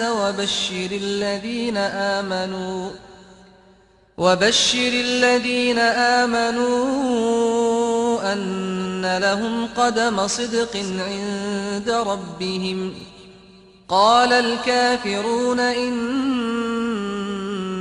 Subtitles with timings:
[0.00, 2.90] وبشر الذين آمنوا
[4.18, 5.78] وبشر الذين
[6.22, 6.76] آمنوا
[8.32, 12.94] أن لهم قدم صدق عند ربهم
[13.88, 15.96] قال الكافرون إن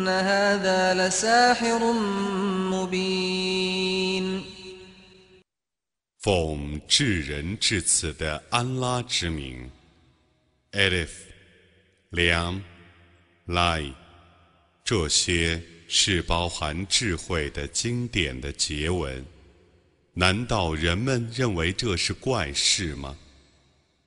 [0.08, 1.94] هذا لساحر
[2.72, 3.46] مبين
[6.26, 9.70] 奉至仁至此的安拉之名，
[10.72, 11.29] Alif、
[12.11, 12.61] 梁、
[13.47, 13.85] 赖、
[14.83, 19.25] 这些是包含智慧的经典的结文。
[20.13, 23.17] 难道人们认为这是怪事吗？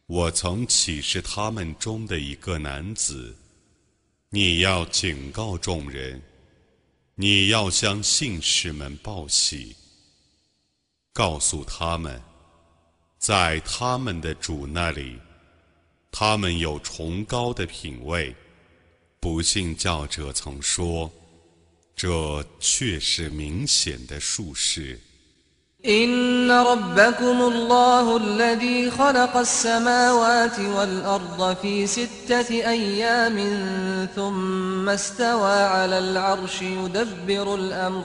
[0.06, 3.34] 我曾启示他们中的一个男子，
[4.30, 6.22] 你要警告众人，
[7.16, 9.78] 你要向信士们报喜。
[11.14, 12.22] 告诉他们，
[13.18, 15.18] 在他们的主那里，
[16.13, 18.35] 他们有崇高的品位。
[19.21, 21.11] 不信教者曾说，
[21.97, 25.01] 这却是明显的术士。
[25.85, 33.37] إن ربكم الله الذي خلق السماوات والأرض في ستة أيام
[34.15, 38.05] ثم استوى على العرش يدبر الأمر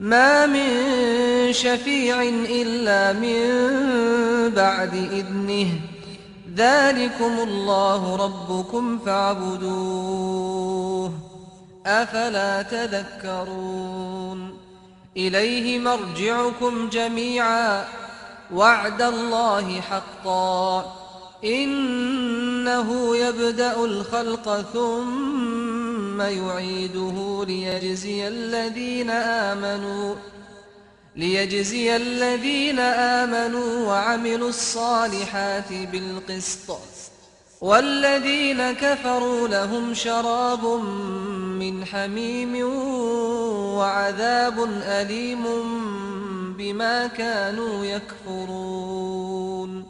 [0.00, 5.70] ما من شفيع إلا من بعد إذنه
[6.55, 11.11] ذلكم الله ربكم فاعبدوه.
[11.85, 14.57] أفلا تذكرون؟
[15.17, 17.85] إليه مرجعكم جميعا.
[18.53, 20.95] وعد الله حقا.
[21.43, 30.15] إنه يبدأ الخلق ثم يعيده ليجزي الذين آمنوا.
[31.16, 36.78] ليجزي الذين آمنوا وعملوا الصالحات بالقسط
[37.60, 40.64] والذين كفروا لهم شراب
[41.62, 42.54] من حميم
[43.76, 45.44] وعذاب أليم
[46.56, 49.86] بما كانوا يكفرون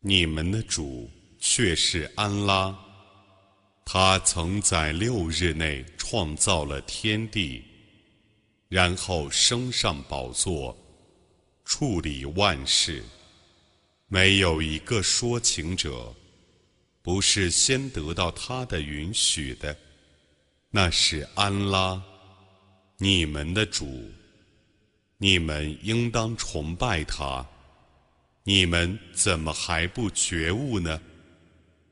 [0.00, 2.74] 你们的主却是安拉，
[3.84, 7.64] 他曾在六日内创造了天地，
[8.73, 10.75] 然后升上宝座，
[11.63, 13.03] 处理万事。
[14.07, 16.11] 没有一个说情者
[17.03, 19.77] 不是先得到他的允许的，
[20.71, 22.01] 那是安拉，
[22.97, 24.11] 你们的主，
[25.19, 27.47] 你们应当崇拜他。
[28.43, 30.99] 你们怎么还不觉悟呢？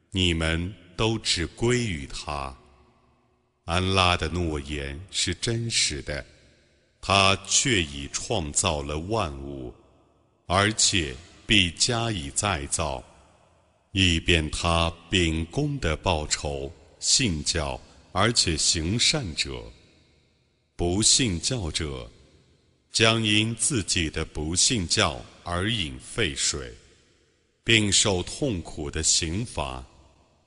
[0.09, 2.57] 你们都只归于他。
[3.65, 6.25] 安拉的诺言是真实的，
[7.01, 9.73] 他却已创造了万物，
[10.45, 13.03] 而且必加以再造，
[13.91, 19.61] 以便他秉公的报酬信教而且行善者。
[20.75, 22.09] 不信教者
[22.91, 25.19] 将因自己的不信教。
[25.43, 26.71] 而饮沸水，
[27.63, 29.83] 并受痛苦的刑罚。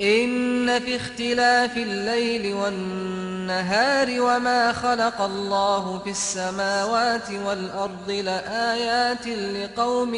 [0.00, 10.14] إن في اختلاف الليل والنهار وما خلق الله في السماوات والأرض لآيات لقوم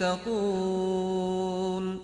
[0.00, 2.00] يتقون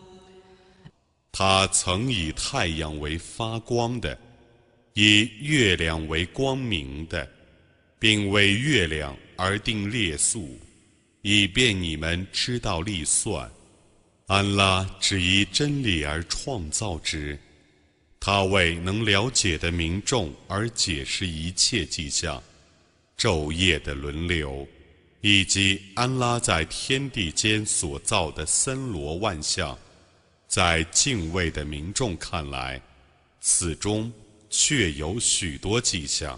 [1.32, 4.16] 他曾以太阳为发光的，
[4.94, 7.28] 以月亮为光明的，
[7.98, 10.56] 并为月亮而定列数，
[11.22, 13.50] 以便你们知道历算。
[14.27, 17.39] 安拉只以真理而创造之，
[18.19, 22.43] 他为能了解的民众而解释一切迹象、
[23.17, 24.67] 昼夜的轮流，
[25.21, 29.77] 以及安拉在天地间所造的森罗万象。
[30.45, 32.81] 在敬畏的民众看来，
[33.39, 34.11] 此中
[34.49, 36.37] 确有许多迹象。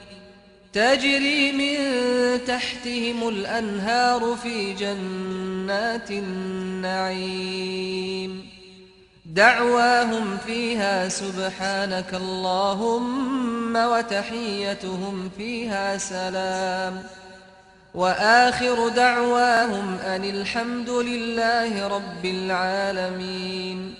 [0.72, 1.76] تجري من
[2.44, 7.66] تحتهم الأنهار في جنات النعيم
[9.26, 17.02] دعواهم فيها سبحانك اللهم وتحيتهم فيها سلام
[17.94, 23.94] وآخر دعواهم أن الحمد لله رب العالمين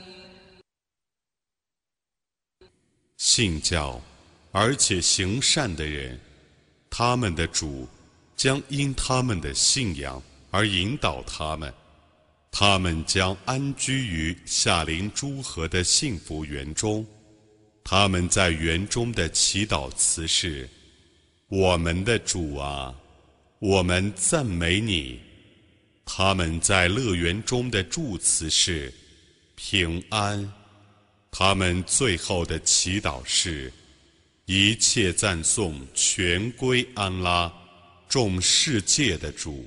[3.19, 4.01] 信教
[4.53, 6.19] 而且行善的人，
[6.92, 7.88] 他们的主
[8.36, 10.22] 将因他们的信仰
[10.52, 11.74] 而引导他们，
[12.52, 17.04] 他们将安居于夏林诸河的幸福园中。
[17.84, 20.70] 他们在园中的祈祷词是
[21.48, 22.94] ：“我们的主啊，
[23.60, 25.20] 我们赞美你。”
[26.06, 28.94] 他们在乐园中的祝词是
[29.56, 30.54] ：“平安。”
[31.32, 33.72] 他们最后的祈祷是
[34.51, 37.53] ：“一切赞颂全归安拉，
[38.09, 39.65] 众世界的主。”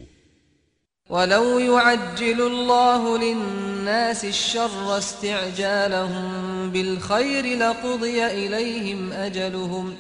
[1.10, 9.96] ولو يعجل الله للناس الشر استعجالهم بالخير لقضي إليهم أجلهم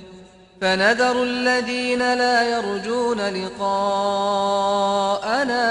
[0.62, 4.16] فنذر الذين لا يرجون لقاءنا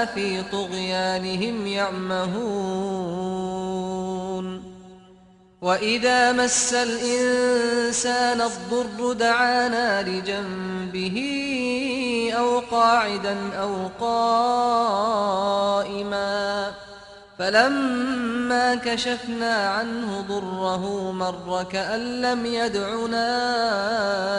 [0.05, 3.19] في طغيانهم يعمهون
[5.64, 11.18] وإذا مس الإنسان الضر دعانا لجنبه
[12.36, 15.44] أو قاعدا أو قائما
[17.38, 23.26] فلما كشفنا عنه ضره مر كأن لم يدعنا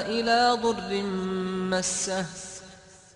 [0.02, 1.04] إلى ضر
[1.72, 2.26] مسه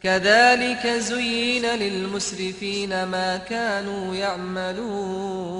[0.03, 5.59] كذلك زين للمسرفين ما كانوا يعملون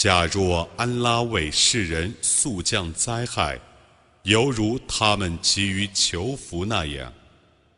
[0.00, 3.60] 假若安拉为世人速降灾害，
[4.22, 7.12] 犹如他们急于求福那样，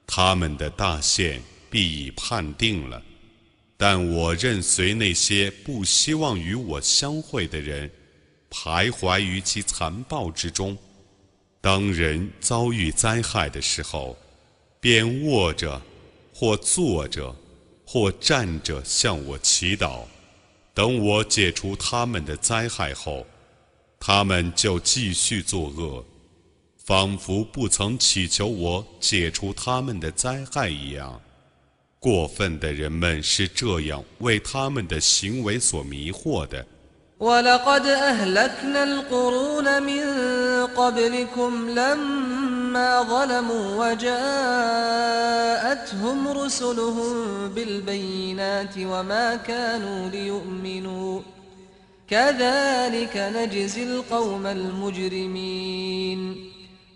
[0.06, 3.02] 他们的大限必已判定了。
[3.76, 7.90] 但我任随那些不希望与我相会的人，
[8.48, 10.78] 徘徊于其残暴之中。
[11.60, 14.16] 当人遭遇灾害的时候，
[14.78, 15.82] 便卧着，
[16.32, 17.34] 或坐着，
[17.84, 20.04] 或站着向我祈祷。
[20.74, 23.26] 等我解除他们的灾害后，
[24.00, 26.04] 他们就继续作恶，
[26.84, 31.20] 仿佛不曾祈求我解除他们的灾害一样。
[31.98, 36.66] 过分的人们是这样为他们的行为所迷惑的。
[40.71, 44.27] ولقد أهلكنا القرون من قبلكم لما ظلموا وجاءتهم
[46.27, 51.21] رسلهم بالبينات وما كانوا ليؤمنوا
[52.09, 56.35] كذلك نجزي القوم المجرمين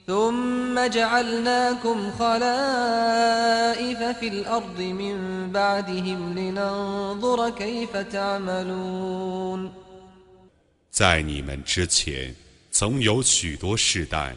[0.07, 9.71] ثم جعلناكم خلائف في الأرض من بعدهم لننظر كيف تعملون
[10.91, 12.35] 在你们之前，
[12.78, 14.36] 曾有许多世代，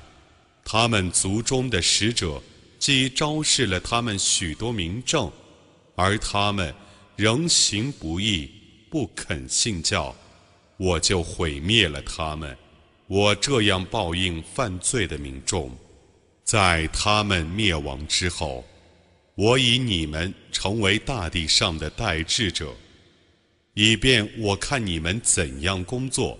[0.63, 2.41] 他们族中的使者
[2.79, 5.29] 既昭示了他们许多名证，
[5.93, 6.73] 而他们
[7.17, 8.49] 仍行不义，
[8.89, 10.15] 不肯信教，
[10.77, 12.55] 我就毁灭了他们。
[13.07, 15.77] 我这样报应犯罪的民众，
[16.45, 18.65] 在他们灭亡之后，
[19.35, 22.73] 我以你们成为大地上的代志者，
[23.73, 26.39] 以便我看你们怎样工作。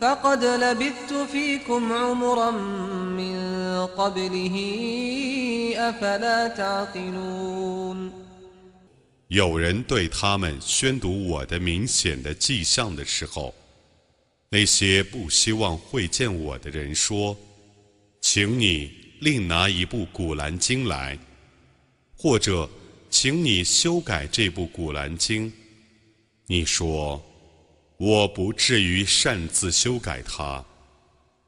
[0.00, 3.36] فقد لبثت فيكم عمرا من
[3.86, 4.56] قبله
[5.76, 8.12] أفلا تعقلون
[9.28, 13.54] 有人对他们宣读我的明显的迹象的时候，
[14.50, 18.90] 那些不希望会见我的人说：“请你。”
[19.22, 21.16] 另拿一部《古兰经》来，
[22.16, 22.68] 或者，
[23.08, 25.48] 请你修改这部《古兰经》。
[26.48, 27.22] 你说，
[27.97, 30.63] 我不至于擅自修改它，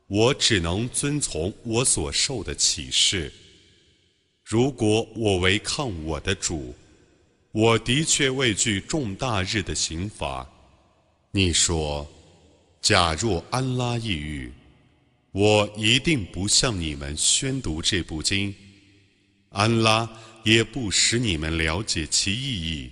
[0.07, 3.31] 我只能遵从我所受的启示。
[4.43, 6.75] 如果我违抗我的主，
[7.51, 10.47] 我的确畏惧重大日的刑罚。
[11.31, 12.09] 你说，
[12.81, 14.51] 假若安拉抑郁。
[15.31, 18.53] 我一定不向你们宣读这部经，
[19.49, 20.09] 安拉
[20.43, 22.89] 也不使你们了解其意义。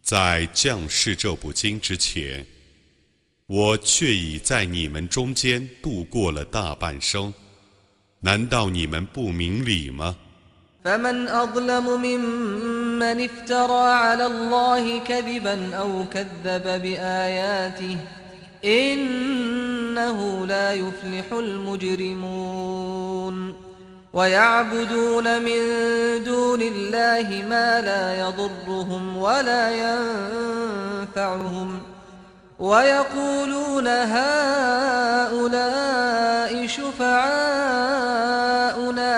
[0.00, 2.46] 在降世这部经之前，
[3.49, 7.33] 我却已在你们中间度过了大半生。
[8.19, 10.15] 难道你们不明理吗？
[18.65, 22.85] إنه لا يفلح المجرمون
[24.13, 25.59] ويعبدون من
[26.23, 29.71] دون الله ما لا يضرهم ولا
[31.11, 31.81] ينفعهم
[32.59, 35.35] ويقولون هؤلاء
[36.67, 37.13] شفعاؤنا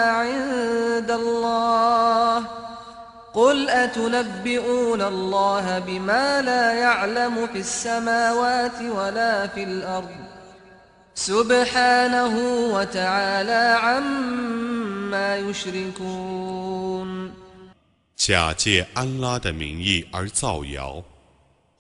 [0.06, 2.44] عند الله
[3.34, 10.28] قل أتنبئون الله بما لا يعلم في السماوات ولا في الأرض
[11.16, 12.34] سبحانه
[12.74, 17.08] وتعالى عما يشركون
[18.18, 21.04] 假借安拉的名义而造谣，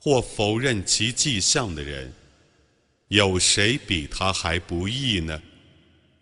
[0.04, 2.12] 或否认其迹象的人，
[3.06, 5.40] 有谁比他还不义呢？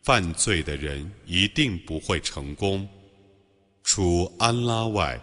[0.03, 2.87] 犯罪的人一定不会成功。
[3.83, 5.19] 除安拉外，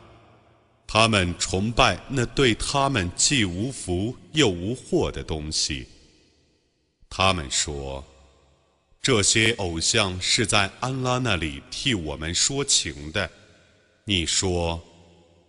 [0.88, 5.88] 他们崇拜那对他们既无福又无祸的东西。
[7.08, 8.04] 他们说，
[9.00, 13.30] 这些偶像是在安拉那里替我们说情的。
[14.04, 14.84] 你说，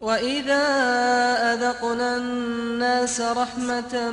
[0.00, 0.64] وإذا
[1.54, 4.10] أذقنا الناس رحمة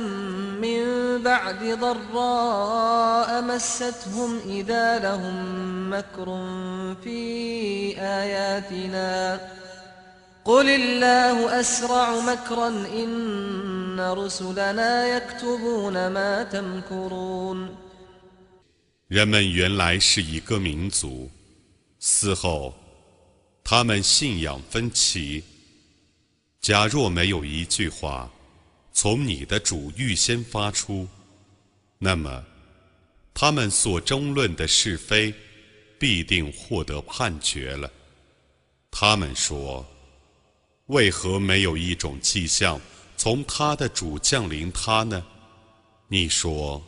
[0.62, 0.82] من
[1.22, 5.36] بعد ضراء مستهم إذا لهم
[5.90, 6.26] مكر
[7.02, 7.20] في
[7.98, 9.40] آياتنا
[10.44, 17.76] قل الله أسرع مكرا إن رسلنا يكتبون ما تمكرون
[19.08, 21.28] 人们原来是一个民族，
[21.98, 22.74] 死后，
[23.64, 25.42] 他们信仰分歧。
[26.65, 28.27] 假若没有一句话
[28.91, 31.07] 从你的主预先发出，
[31.99, 32.43] 那么
[33.35, 35.31] 他们所争论的是非
[35.99, 37.87] 必定获得判决了。
[38.89, 39.85] 他们说
[40.89, 42.81] ：“为何没有一种迹象
[43.15, 45.23] 从他的主降临他呢？”
[46.09, 46.83] 你说：“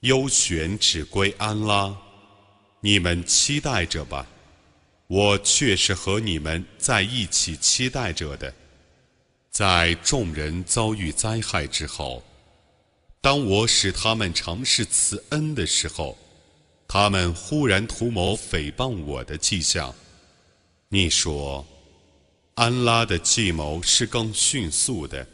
[0.00, 1.96] 优选只归安拉，
[2.80, 4.26] 你们期待着吧。
[5.06, 8.54] 我却是和你们在一起期待着的。”
[9.52, 12.22] 在众人遭遇灾害之后，
[13.20, 16.16] 当我使他们尝试慈恩的时候，
[16.88, 19.94] 他们忽然图谋诽谤我的迹象。
[20.88, 21.66] 你说，
[22.54, 25.26] 安拉的计谋是更迅速的，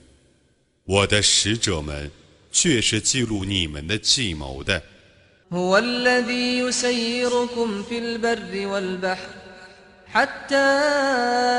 [0.83, 2.11] 我的使者们
[2.51, 4.83] 却是记录你们的计谋的。
[10.15, 10.57] حتى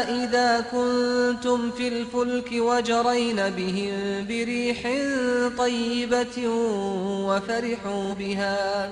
[0.09, 4.81] إذا كنتم في الفلك وجرين بهم بريح
[5.57, 6.47] طيبة
[7.27, 8.89] وفرحوا بها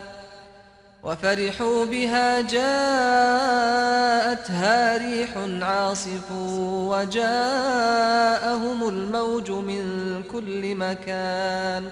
[1.03, 2.67] وفرحوا بها جاءتها
[4.97, 6.31] ريح عاصف
[6.91, 9.83] وجاءهم الموج من
[10.31, 11.91] كل مكان.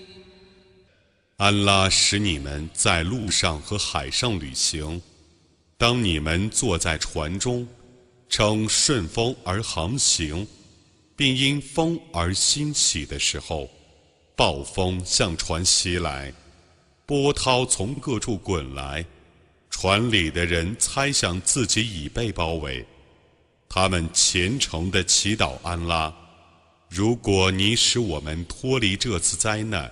[1.41, 5.01] 安拉使你们在路上和海上旅行，
[5.75, 7.67] 当你们坐在船中，
[8.29, 10.47] 乘顺风而航行，
[11.15, 13.67] 并因风而兴起的时候，
[14.35, 16.31] 暴风向船袭来，
[17.07, 19.03] 波涛从各处滚来，
[19.71, 22.85] 船里的人猜想自己已被包围，
[23.67, 26.13] 他们虔诚地祈祷安拉：
[26.87, 29.91] 如果你使我们脱离这次灾难。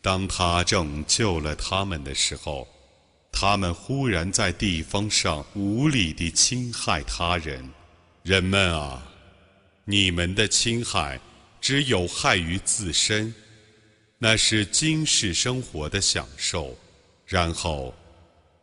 [0.00, 2.66] 当他拯救了他们的时候，
[3.30, 7.68] 他们忽然在地方上无理地侵害他人。
[8.22, 9.06] 人们啊，
[9.84, 11.20] 你们的侵害
[11.60, 13.34] 只有害于自身，
[14.16, 16.74] 那是今世生活的享受。
[17.26, 17.94] 然后。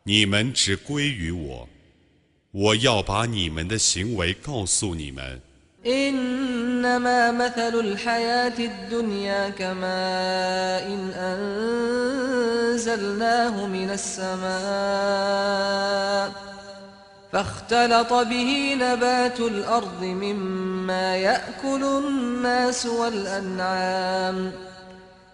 [0.02, 1.68] 你们只归于我，
[2.51, 5.41] 我要把你们的行为告诉你们。
[5.85, 11.11] إنما مثل الحياة الدنيا كماء إن
[12.73, 14.45] أنزلناه من السماء
[17.31, 24.51] فاختلط به نبات الأرض مما يأكل الناس والأنعام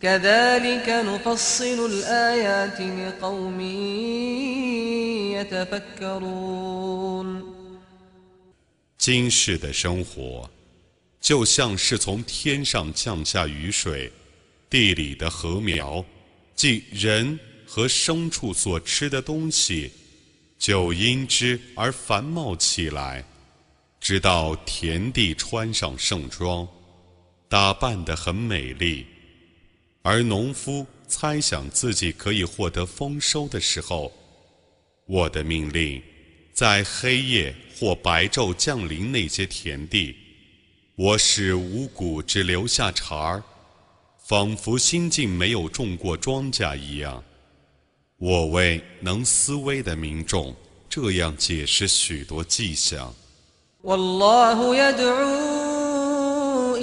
[0.00, 3.60] كذلك نفصل الآيات لقوم
[8.98, 10.50] 今世的生活，
[11.20, 14.10] 就像是从天上降下雨水，
[14.68, 16.04] 地里的禾苗，
[16.54, 19.92] 即人和牲畜所吃的东西，
[20.58, 23.24] 就因之而繁茂起来，
[24.00, 26.66] 直到田地穿上盛装，
[27.48, 29.06] 打扮得很美丽，
[30.03, 34.11] 而农夫猜想自己可以获得丰收的时候。
[35.05, 36.01] 我的命令，
[36.53, 40.15] 在黑夜或白昼降临那些田地，
[40.95, 43.43] 我使五谷只留下茬儿，
[44.25, 47.23] 仿佛心境没有种过庄稼一样。
[48.17, 50.55] 我为能思维的民众
[50.87, 53.13] 这样解释许多迹象。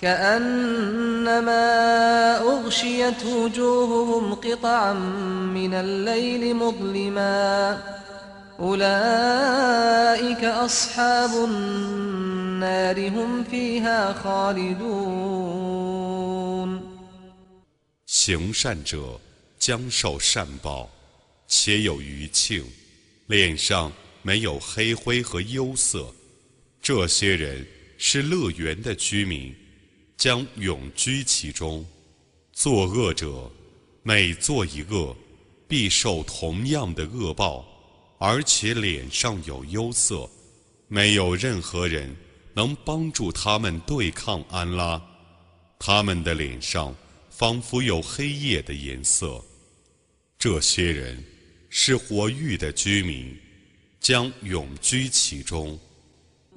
[0.00, 1.62] كأنما
[2.40, 4.92] أغشيت وجوههم قطعا
[5.54, 7.82] من الليل مظلما
[8.60, 15.34] أولئك أصحاب النار هم فيها خالدون
[18.06, 19.20] 行善者
[19.58, 20.88] 将受善报，
[21.48, 22.64] 且有余庆，
[23.26, 23.92] 脸上
[24.22, 26.12] 没有黑灰和忧色。
[26.82, 27.66] 这些人
[27.98, 29.54] 是乐园的居民。
[30.19, 31.83] 将永居其中。
[32.51, 33.49] 作恶者
[34.03, 35.15] 每做一恶，
[35.65, 37.65] 必受同样的恶报，
[38.17, 40.29] 而且脸上有忧色。
[40.89, 42.13] 没有任何人
[42.53, 45.01] 能帮助他们对抗安拉，
[45.79, 46.93] 他们的脸上
[47.29, 49.41] 仿佛有黑夜的颜色。
[50.37, 51.23] 这些人
[51.69, 53.33] 是活狱的居民，
[54.01, 55.79] 将永居其中。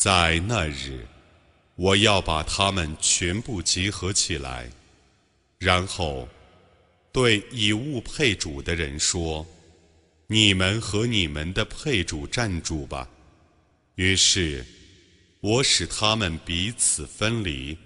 [0.00, 1.06] 在那日，
[1.76, 4.66] 我要把他们全部集合起来，
[5.58, 6.26] 然后
[7.12, 9.46] 对以物配主的人说
[10.26, 13.06] ：“你们和你们的配主站住吧。”
[13.96, 14.64] 于是，
[15.40, 17.76] 我使他们彼此分离。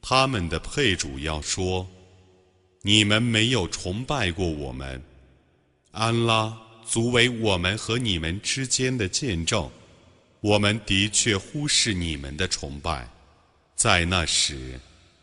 [0.00, 1.84] 他们的配主要说
[2.82, 5.02] ：“你们没有崇拜过我们，
[5.90, 9.68] 安拉足为我们和你们之间的见证。”
[10.42, 13.08] 我们的确忽视你们的崇拜，
[13.76, 14.80] 在那时，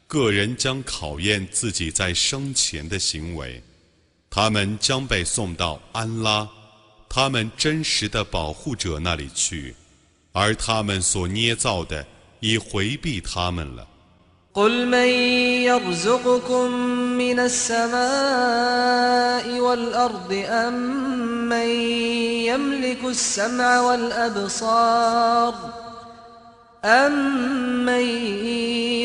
[0.08, 3.62] 个人将考验自己在生前的行为，
[4.30, 6.50] 他们将被送到安拉，
[7.10, 9.76] 他们真实的保护者那里去，
[10.32, 12.08] 而他们所捏造的
[12.40, 13.86] 已回避他们了。
[14.54, 15.08] قل من
[15.70, 16.72] يرزقكم
[17.18, 18.00] من السماء
[19.60, 20.74] والأرض أم
[21.50, 21.70] من
[22.50, 25.56] يملك السمع والأبصار
[26.86, 28.02] أمن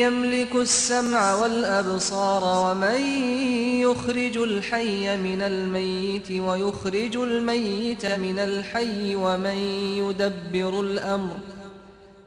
[0.01, 3.01] يملك السمع والأبصار ومن
[3.81, 9.57] يخرج الحي من الميت ويخرج الميت من الحي ومن
[9.97, 11.54] يدبر الأمر ۖ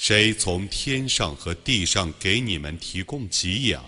[0.00, 3.84] 谁从天上和地上给你们提供给养？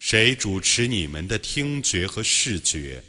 [0.00, 3.00] 谁主持你们的听觉和视觉？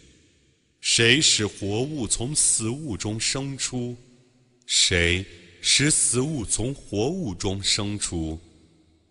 [0.80, 3.98] 谁使活物从死物中生出？
[4.68, 5.26] 谁
[5.60, 8.40] 使死物从活物中生出？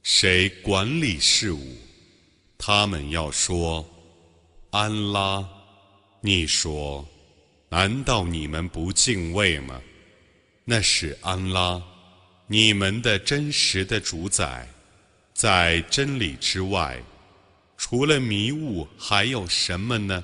[0.04, 1.76] 谁管理事物？
[2.56, 3.84] 他们要说
[4.70, 5.44] ：“安拉。”
[6.22, 7.04] 你说
[7.68, 9.82] ：“难道你们不敬畏吗？”
[10.64, 11.82] 那是安拉。
[12.52, 14.68] 你们的真实的主宰，
[15.32, 17.02] 在真理之外，
[17.78, 20.22] 除了迷雾还有什么呢？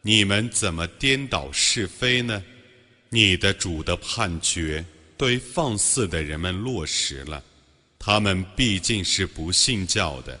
[0.00, 2.42] 你们怎么颠倒是非呢？
[3.10, 4.82] 你的主的判决
[5.18, 7.42] 对放肆的人们落实了，
[7.98, 10.40] 他们毕竟是不信教的。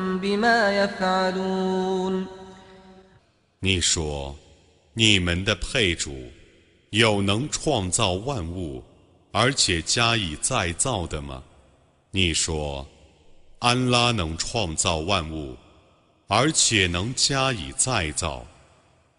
[3.59, 4.35] 你说，
[4.93, 6.31] 你们的配主
[6.91, 8.83] 有能创造万物，
[9.31, 11.41] 而且加以再造的吗？
[12.11, 12.87] 你说，
[13.57, 15.57] 安拉能创造万物，
[16.27, 18.45] 而且能加以再造，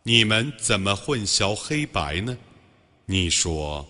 [0.05, 2.38] 你们怎么混淆黑白呢？
[3.07, 3.85] 你说，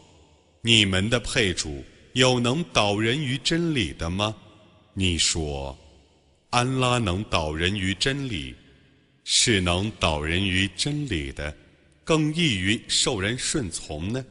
[0.63, 4.35] 你们的配主有能导人于真理的吗？
[4.95, 5.77] 你说，
[6.53, 8.55] 安拉能导人于真理，
[9.25, 11.57] 是能导人于真理的，
[12.05, 14.23] 更易于受人顺从呢，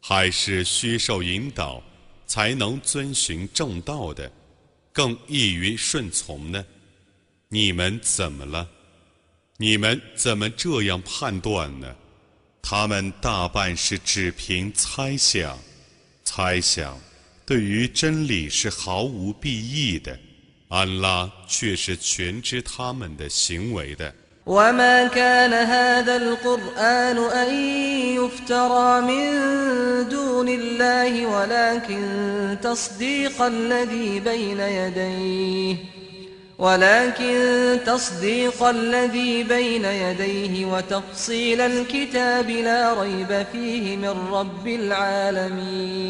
[0.00, 1.82] 还是需受引导？
[2.26, 4.32] 才能遵循正道的，
[4.90, 6.64] 更易于顺从呢？
[7.50, 8.66] 你们怎么了？
[9.58, 11.94] 你们怎么这样判断呢？
[12.62, 15.58] 他们大半是只凭猜想，
[16.24, 16.98] 猜想
[17.44, 20.18] 对于真理是毫无裨益的。
[20.73, 24.13] 安拉却是全知他们的行为的。
[24.49, 27.53] وما كان هذا القرآن أن
[28.15, 29.29] يفترى من
[30.09, 35.75] دون الله ولكن تصديق الذي بين يديه
[36.59, 46.09] ولكن تصديق الذي بين يديه وتفصيل الكتاب لا ريب فيه من رب العالمين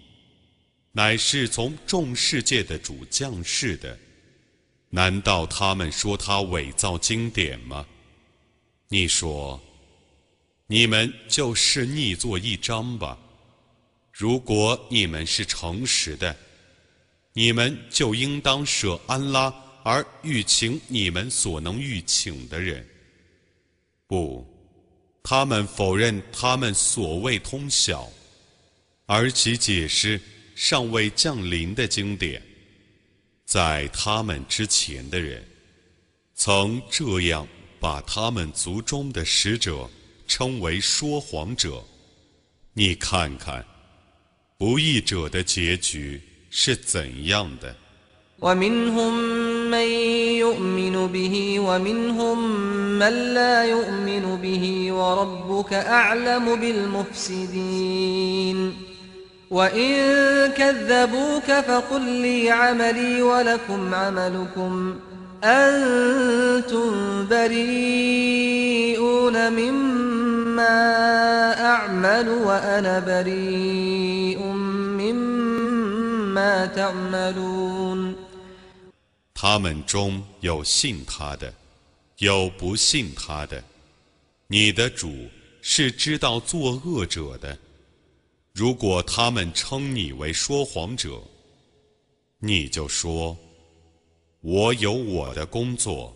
[0.91, 3.97] 乃是从众世界的主降世的。
[4.89, 7.85] 难道他们说他伪造经典吗？
[8.89, 9.61] 你说。
[10.67, 13.19] 你们就是逆作一章吧。
[14.13, 16.33] 如果你们是诚实的，
[17.33, 22.87] 你们就应当舍安拉而欲请你们所能欲请的人。
[24.07, 24.47] 不，
[25.21, 28.09] 他们否认他们所谓通晓，
[29.05, 30.21] 而其解释
[30.60, 32.42] 尚未降临的经典，
[33.44, 35.44] 在他们之前的人，
[36.34, 37.46] 曾这样
[37.78, 39.88] 把他们族中的使者。
[40.28, 41.84] 称为说谎者，
[42.72, 43.64] 你看看，
[44.58, 47.76] 不义者的结局是怎样的？
[48.40, 49.14] ومنهم
[49.70, 49.86] من
[50.36, 52.38] يؤمن به ومنهم
[52.98, 58.06] من لا يؤمن به وربك أعلم بالمفسدين
[59.50, 64.96] وإن كذبوك فقل لي عملي ولكم عملكم
[65.44, 68.72] أنتم بريئون
[69.52, 71.06] مما
[79.34, 81.52] 他们中有信他的，
[82.18, 83.62] 有不信他的。
[84.46, 85.28] 你的主
[85.60, 87.56] 是知道作恶者的。
[88.52, 91.22] 如果他们称你为说谎者，
[92.38, 93.36] 你就说：
[94.40, 96.14] 我有我的工作，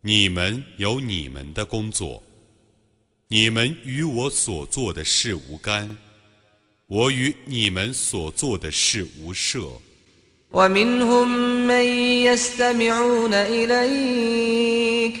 [0.00, 2.22] 你们有你们的工作。
[3.28, 5.96] 你们与我所做的事无干，
[6.86, 9.70] 我与你们所做的事无涉。
[10.50, 11.28] ومنهم
[11.66, 11.84] من
[12.24, 15.20] يستمعون إليك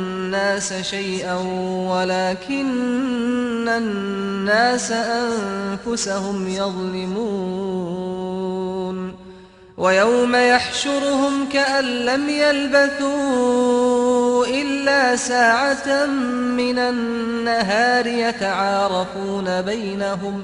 [0.81, 1.35] شيئا
[1.89, 8.01] ولكن الناس أنفسهم يظلمون
[9.77, 13.41] ويوم يحشرهم كأن لم يلبثوا
[14.45, 16.05] إلا ساعة
[16.57, 20.43] من النهار يتعارفون بينهم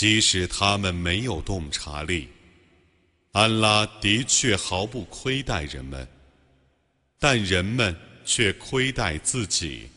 [0.00, 2.28] 即使他们没有洞察力，
[3.32, 6.06] 安拉的确毫不亏待人们，
[7.18, 9.88] 但人们却亏待自己。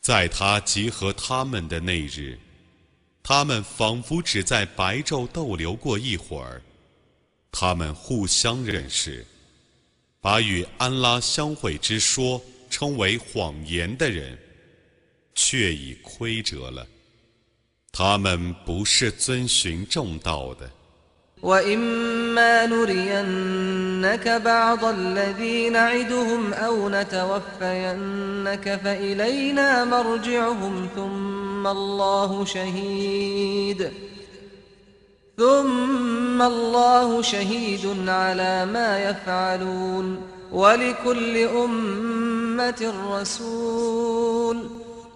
[0.00, 2.36] 在他集合他们的那日，
[3.22, 6.60] 他们仿佛只在白昼逗留过一会儿。
[7.52, 9.24] 他们互相认识，
[10.20, 14.36] 把与安拉相会之说称为谎言的人，
[15.36, 16.84] 却已亏折了。
[17.97, 20.69] 他们不是遵循正道的。
[21.43, 33.91] وإما نرينك بعض الذي نعدهم أو نتوفينك فإلينا مرجعهم ثم الله شهيد
[35.37, 44.36] ثم الله شهيد على ما يفعلون ولكل أمة رسول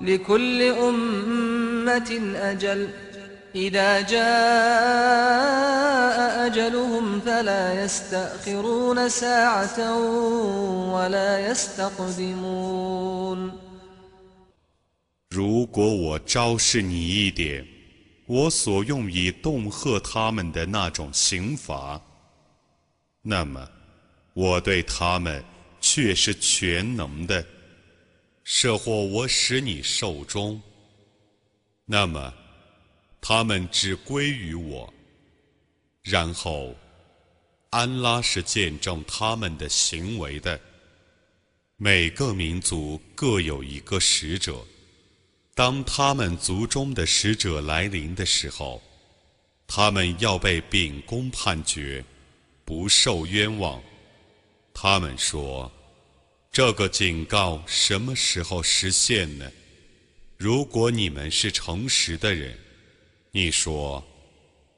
[0.00, 2.90] لكل أمة أجل
[3.54, 4.22] إذا جاء
[6.46, 9.96] أجلهم فلا يستأخرون ساعة
[10.92, 12.72] ولا يستقدمون
[15.30, 17.66] 如果我昭示你一点，
[18.26, 22.00] 我所用以恫吓他们的那种刑罚，
[23.22, 23.68] 那么
[24.34, 25.42] 我对他们
[25.80, 27.44] 却是全能的。
[28.49, 30.61] 设或我使你寿终，
[31.83, 32.33] 那么
[33.19, 34.91] 他们只归于我。
[36.01, 36.73] 然后，
[37.71, 40.57] 安拉是见证他们的行为的。
[41.75, 44.65] 每个民族各有一个使者，
[45.53, 48.81] 当他们族中的使者来临的时候，
[49.67, 52.01] 他们要被秉公判决，
[52.63, 53.83] 不受冤枉。
[54.73, 55.69] 他们说。
[56.57, 59.47] 这个警告什么时候实现呢？
[60.37, 62.57] 如果你们是诚实的人，
[63.29, 64.03] 你说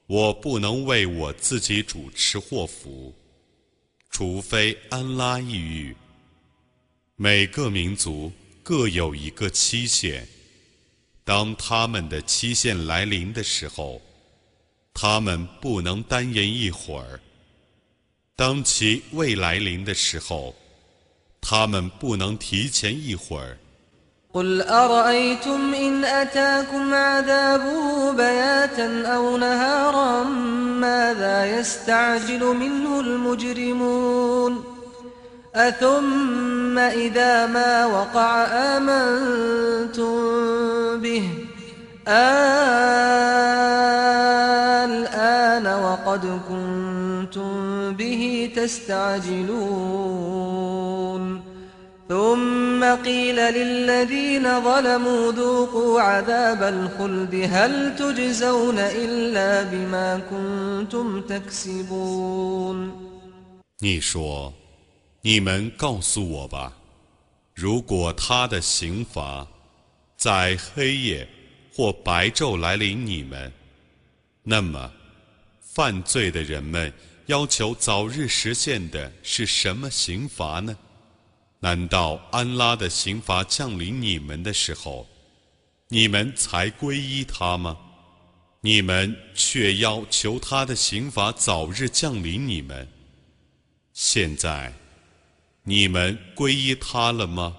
[0.06, 3.16] 我不能为我自己主持祸福，
[4.10, 5.96] 除非安拉抑郁。
[7.16, 8.30] 每个民族
[8.62, 10.28] 各有一个期限，
[11.24, 14.02] 当他们的期限来临的时候，
[14.94, 17.18] 他们不能单言一会儿；
[18.36, 20.54] 当其未来临的时候。
[21.41, 23.57] 他们不能提前一会儿。
[24.35, 30.25] قل أرأيتم إن أتاكم عذابه بياتا أو نهارا
[30.81, 34.65] ماذا يستعجل منه المجرمون
[35.55, 38.45] أثم إذا ما وقع
[38.77, 40.15] آمنتم
[41.01, 41.31] به
[44.85, 47.53] الآن وقد كنتم
[47.95, 50.05] به تستعجلون
[52.09, 62.93] ثم قيل للذين ظلموا ذوقوا عذاب الخلد هل تجزون إلا بما كنتم تكسبون
[63.79, 64.53] 你说，
[65.23, 66.73] 你们告诉我吧，
[67.55, 69.47] 如果他的刑罚
[70.17, 71.27] 在黑夜
[71.75, 73.51] 或白昼来临你们，
[74.43, 74.93] 那么
[75.61, 76.93] 犯罪的人们
[77.27, 80.77] 要求早日实现的是什么刑罚呢？
[81.62, 85.08] 难道安拉的刑罚降临你们的时候，
[85.90, 87.78] 你们才皈依他吗？
[88.62, 92.88] 你们却要求他的刑罚早日降临你们。
[93.94, 94.74] 现在，
[95.64, 97.58] 你们皈依他了吗？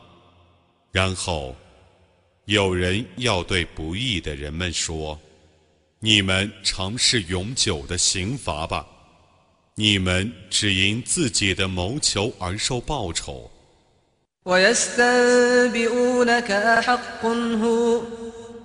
[0.91, 1.55] 然后，
[2.47, 5.21] 有人要对不义的人们说
[6.01, 8.87] ：“你们尝试永久的刑罚吧。”
[9.77, 13.51] 你们只因自己的谋求而受报酬。
[14.51, 17.25] ويستنبئونك أحق
[17.63, 18.01] هو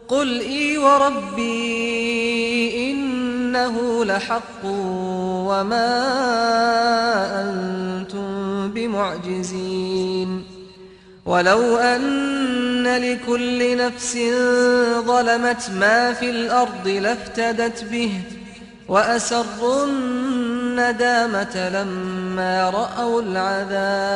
[0.07, 1.71] قل إي وربي
[2.91, 4.65] إنه لحق
[5.45, 6.01] وما
[7.41, 10.43] أنتم بمعجزين
[11.25, 14.17] ولو أن لكل نفس
[14.99, 18.11] ظلمت ما في الأرض لافتدت به
[18.87, 24.15] وأسروا الندامة لما رأوا العذاب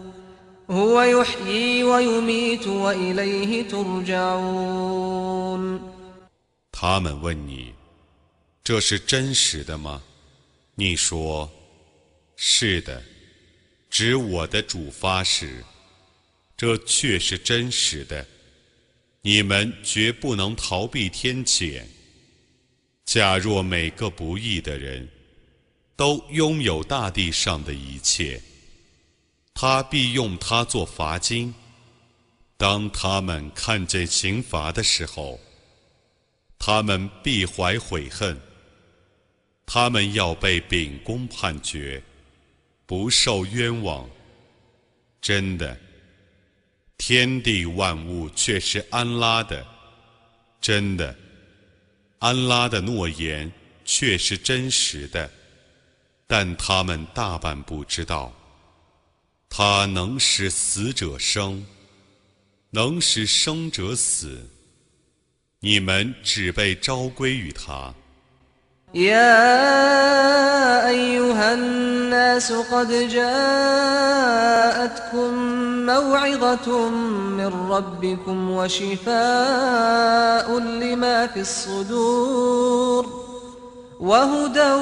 [0.70, 5.16] هو يحيي ويميت وإليه ترجعون
[6.72, 7.72] 他们问你：“
[8.62, 10.02] 这是真实的吗？”
[10.74, 11.48] 你说：“
[12.36, 13.02] 是的。”
[13.88, 15.64] 指我的主发誓，
[16.54, 18.26] 这却是真实的。
[19.22, 21.82] 你们绝不能逃避天谴。
[23.06, 25.08] 假若每个不义的人
[25.94, 28.38] 都拥有大地上的一切，
[29.53, 31.53] 他必用它做罚金。
[32.57, 35.39] 当他们看见刑罚的时候，
[36.59, 38.39] 他们必怀悔恨。
[39.65, 42.03] 他们要被秉公判决，
[42.85, 44.09] 不受冤枉。
[45.21, 45.77] 真的。
[46.97, 49.65] 天地万物却是安拉的，
[50.61, 51.15] 真的，
[52.19, 53.51] 安拉的诺言
[53.85, 55.27] 却是真实的，
[56.27, 58.31] 但他们大半不知道，
[59.50, 61.64] 他能使死者生，
[62.70, 64.50] 能使生者死，
[65.60, 67.94] 你们只被召归于他。
[68.94, 74.06] يا أيها الناس قد جاءتكم
[75.86, 79.16] موعظة من ربكم وشفاء
[80.58, 83.06] لما في الصدور
[84.00, 84.72] وهدى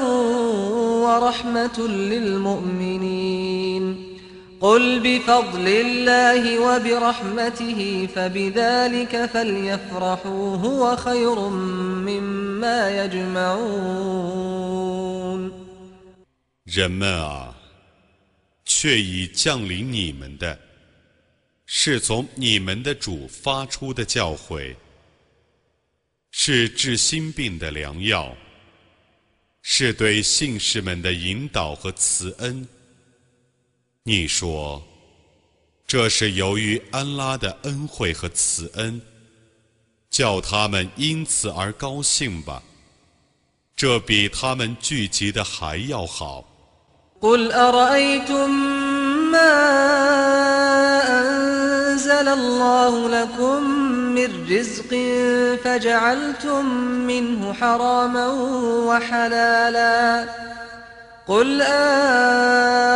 [1.03, 1.79] ورحمة
[2.11, 3.25] للمؤمنين
[4.61, 14.35] قل بفضل الله وبرحمته فبذلك فليفرحوا هو خير مما يجمعون
[16.63, 17.53] 人们啊，
[18.65, 20.57] 却已降临你们的，
[21.65, 24.73] 是从你们的主发出的教诲，
[26.31, 28.35] 是治心病的良药，
[29.61, 32.67] 是对信士们的引导和慈恩。
[34.10, 34.82] 你说，
[35.86, 39.00] 这是由于安拉的恩惠和慈恩，
[40.10, 42.60] 叫他们因此而高兴吧。
[43.76, 46.44] 这比他们聚集的还要好。
[61.61, 62.95] آه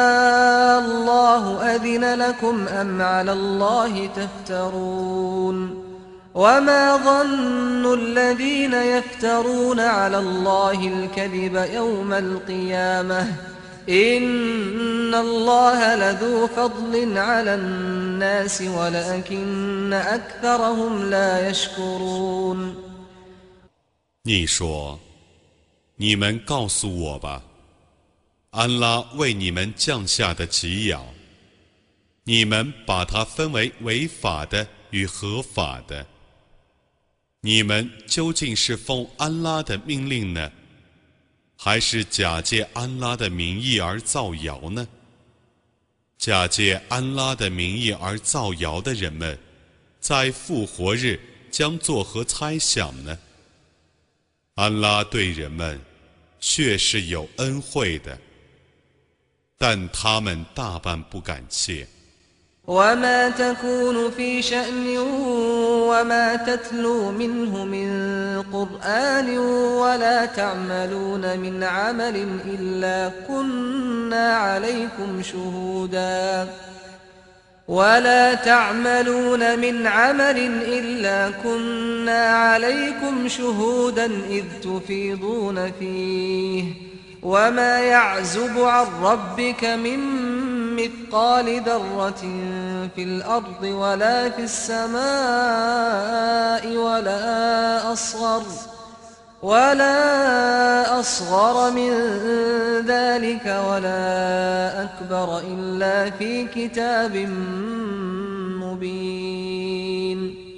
[0.79, 5.89] الله أذن لكم أم على الله تفترون
[6.33, 13.27] وما ظن الذين يفترون على الله الكذب يوم القيامة
[13.89, 22.75] إن الله لذو فضل على الناس ولكن أكثرهم لا يشكرون
[24.23, 24.99] 你说，
[25.95, 27.41] 你们告诉我吧。
[28.56, 31.04] 安拉为你们降下的给养，
[32.22, 36.06] 你们把它分为违法的与合法的。
[37.40, 40.52] 你们究竟是奉安拉的命令呢，
[41.56, 44.86] 还是假借安拉的名义而造谣呢？
[46.16, 49.36] 假借安拉的名义而造谣的人们，
[49.98, 51.18] 在复活日
[51.50, 53.18] 将作何猜想呢？
[54.54, 55.80] 安拉对人们
[56.38, 58.16] 确是有恩惠的。
[59.57, 61.87] 但他们大半不感谢。
[62.69, 64.97] وما تكون في شأن
[65.89, 67.89] وما تتلو منه من
[68.53, 69.37] قرآن
[69.77, 76.47] ولا تعملون من عمل إلا كنا عليكم شهودا
[77.67, 86.63] ولا تعملون من عمل إلا كنا عليكم شهودا إذ تفيضون فيه
[87.23, 89.99] وما يعزب عن ربك من
[90.75, 92.21] مثقال ذرة
[92.95, 94.97] في الأرض ولا في السماء
[96.67, 98.43] ولا أصغر
[99.41, 101.91] ولا أصغر من
[102.85, 107.15] ذلك ولا أكبر إلا في كتاب
[108.63, 110.49] مبين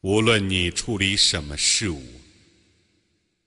[0.00, 2.00] 无论你处理什么事物，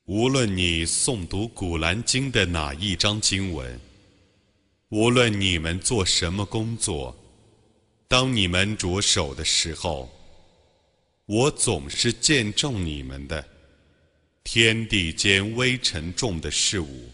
[0.07, 3.80] 无论你诵读《古兰经》的哪一章经文，
[4.90, 7.12] 无论你们做什么工作，
[8.07, 10.09] 当你们着手的时候，
[11.26, 13.44] 我总是见证你们的。
[14.44, 17.11] 天地间微尘重的事物，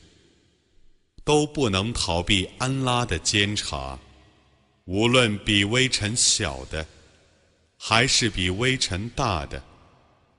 [1.24, 3.98] 都不能逃避安拉的监察，
[4.84, 6.86] 无论比微尘小的。
[7.78, 9.64] 还是比微尘大的，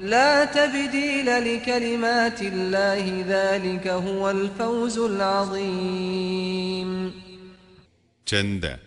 [0.00, 6.30] لا تبديل لكلمات الله ذلك هو الفوز العظيم
[8.24, 8.78] 真的，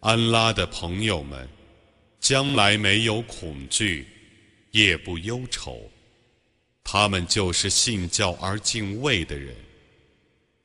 [0.00, 1.48] 安拉的朋友们，
[2.20, 4.06] 将来没有恐惧，
[4.70, 5.90] 也不忧愁，
[6.84, 9.54] 他们就是信教而敬畏的人，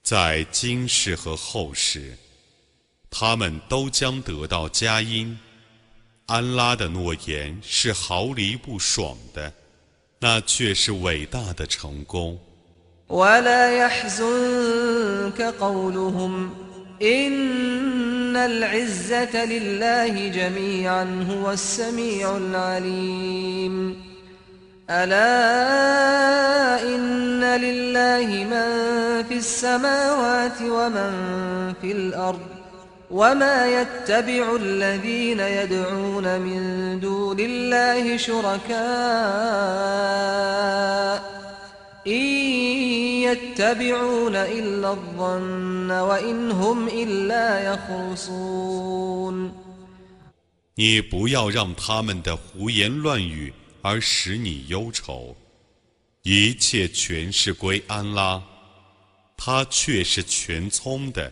[0.03, 2.15] 在今世和后世。
[3.09, 5.37] 他们都将得到佳音。
[6.27, 9.53] 安拉的诺言是毫厘不爽的，
[10.19, 12.37] 那却是伟大的成功。
[13.11, 16.49] ولا يحزنك قولهم
[17.01, 24.03] إن العزة لله جميعا هو السميع العليم
[24.89, 25.23] ألا
[26.83, 31.13] إن لله من في السماوات ومن
[31.81, 32.54] في الأرض
[33.11, 38.81] وما يتبع الذين يدعون من دون الله شركاء
[42.07, 42.25] إن
[43.27, 49.51] يتبعون إلا الظن وإن هم إلا يخرصون
[50.75, 55.35] 你不要让他们的胡言乱语而使你忧愁，
[56.23, 58.41] 一切全是归安拉，
[59.35, 61.31] 他却是全聪的。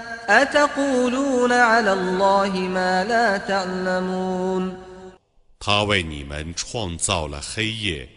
[5.59, 8.07] 他为你们创造了黑夜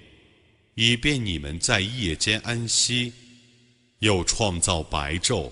[0.76, 3.12] 以便你们在夜间安息
[3.98, 5.50] 又创造白昼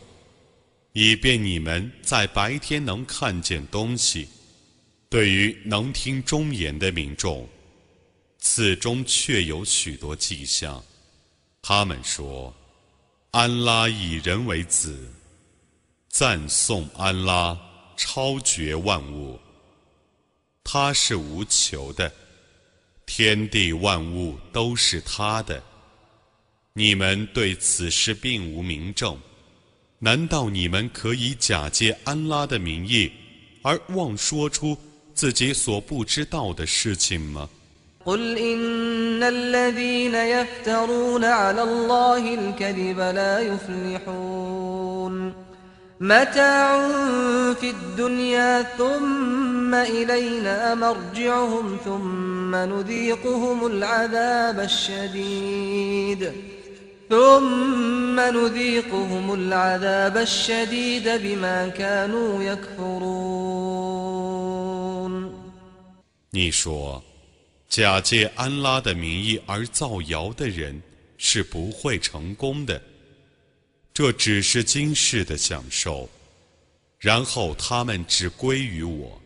[0.93, 4.29] 以便你们在白天能看见东西
[5.09, 7.45] 对于能听忠言的民众
[8.39, 10.81] 此中却有许多迹象。
[11.61, 12.55] 他们说
[13.33, 15.13] 安拉以人为子
[16.12, 17.58] 赞颂安拉
[17.96, 19.40] 超绝万物。”
[20.64, 22.12] 他是无求的，
[23.06, 25.64] 天地万物都是他的。
[26.74, 29.18] 你们对此事并无明证，
[30.00, 33.12] 难道你们可以假借安拉的名义
[33.64, 34.78] 而妄说出
[35.14, 37.50] 自己所不知道的事情吗？
[38.06, 45.14] قل إن الذين يفترون على الله الكذب لا يفلحون
[46.02, 46.88] متاع
[47.54, 56.32] في الدنيا ثم إلينا مرجعهم ثم نذيقهم العذاب الشديد
[57.10, 63.88] ثم نذيقهم العذاب الشديد بما كانوا يكفرون
[66.30, 67.02] 你说，
[67.70, 70.82] 假借安拉的名义而造谣的人
[71.18, 72.80] 是不会成功的。
[73.95, 76.09] 这只是今世的享受，
[76.99, 79.21] 然后他们只归于我，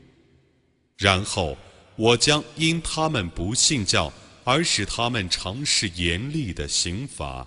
[0.96, 1.56] 然后
[1.94, 4.12] 我将因他们不信教
[4.42, 7.46] 而使他们尝试严厉的刑罚。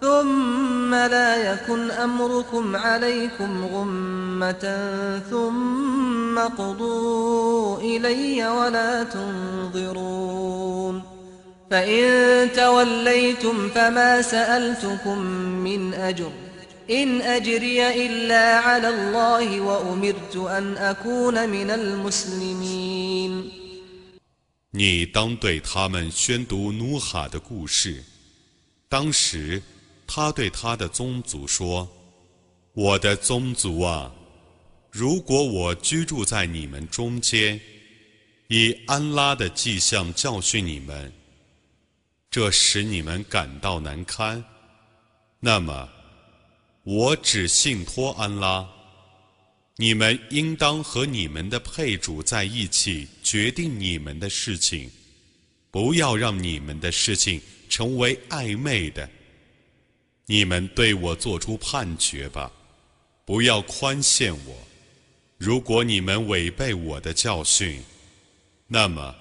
[0.00, 4.64] ثم لا يكن أمركم عليكم غمة
[5.30, 11.02] ثم قضوا إلي ولا تنظرون
[11.70, 15.18] فإن توليتم فما سألتكم
[15.64, 16.30] من أجر
[16.90, 23.52] إن أجري إلا على الله وأمرت أن أكون من المسلمين
[24.70, 28.04] 你当对他们宣读努哈的故事。
[28.90, 29.62] 当时，
[30.13, 31.89] 他对他的宗族说
[32.75, 34.13] ：“我的宗族啊，
[34.91, 37.57] 如果我居住在你们中间，
[38.49, 41.09] 以安拉的迹象教训你们，
[42.29, 44.43] 这使你们感到难堪，
[45.39, 45.87] 那么
[46.83, 48.67] 我只信托安拉。
[49.77, 54.91] 你们应当和你们的配主在一起决定你们的事情，
[55.71, 57.39] 不要让你们的事情
[57.69, 59.09] 成为暧昧的。”
[60.31, 62.49] 你们对我做出判决吧，
[63.25, 64.55] 不要宽限我。
[65.37, 67.83] 如果你们违背我的教训，
[68.65, 69.13] 那么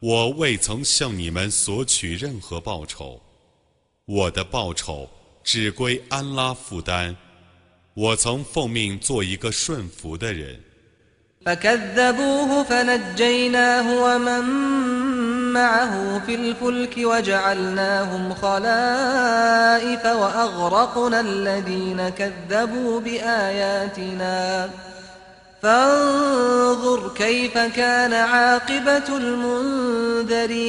[0.00, 3.22] 我未曾向你们索取任何报酬，
[4.04, 5.08] 我的报酬
[5.44, 7.16] 只归安拉负担。
[7.94, 10.60] 我曾奉命做一个顺服的人。
[15.52, 24.70] معه في الفلك وجعلناهم خلائف وأغرقنا الذين كذبوا بآياتنا.
[25.62, 30.62] فانظر كيف كان عاقبة المنذرين.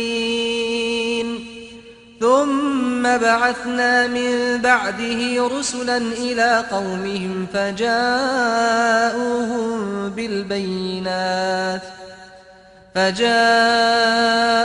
[2.19, 8.09] ثم بعثنا من بعده رسلا إلى قومهم فجاءوهم
[10.09, 12.02] بالبينات ۖ.
[12.94, 14.58] فجاءوهم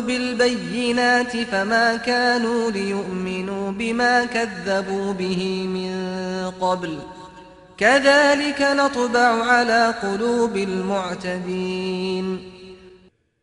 [0.00, 5.92] بالبينات فما كانوا ليؤمنوا بما كذبوا به من
[6.60, 6.98] قبل
[7.78, 12.38] كذلك نطبع على قلوب المعتدين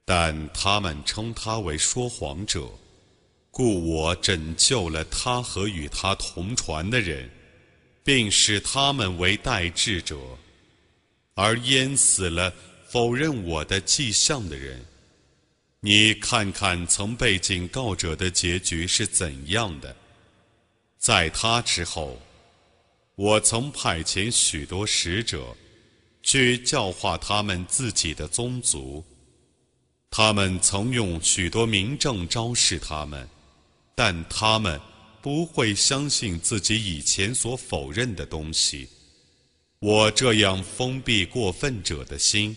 [0.05, 2.61] 但他们称他为说谎者，
[3.51, 7.29] 故我拯救了他和与他同船的人，
[8.03, 10.17] 并使他们为代志者，
[11.35, 12.53] 而淹死了
[12.90, 14.82] 否认我的迹象的人，
[15.80, 19.94] 你看看曾被警告者的结局是怎样的。
[20.96, 22.18] 在他之后，
[23.14, 25.54] 我曾派遣许多使者，
[26.22, 29.04] 去教化他们自己的宗族。
[30.10, 33.28] 他们曾用许多明证昭示他们，
[33.94, 34.80] 但他们
[35.20, 38.88] 不会相信自己以前所否认的东西。
[39.78, 42.56] 我这样封闭过分者的心。